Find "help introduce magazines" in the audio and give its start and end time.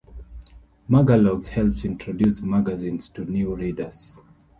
1.49-3.07